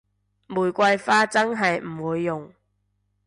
[0.47, 2.51] 玫瑰花真係唔會用